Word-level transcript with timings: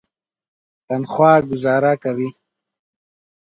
تنخوا 0.87 1.33
ګوزاره 1.47 1.93
کوي. 2.03 2.29